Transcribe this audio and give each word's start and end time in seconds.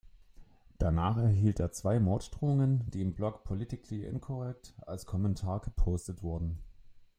Danach 0.79 1.17
erhielt 1.17 1.59
er 1.59 1.71
zwei 1.73 1.99
Morddrohungen, 1.99 2.89
die 2.89 3.01
im 3.03 3.13
Blog 3.13 3.43
Politically 3.43 4.03
Incorrect 4.03 4.73
als 4.87 5.05
Kommentar 5.05 5.59
gepostet 5.61 6.23
wurden. 6.23 6.57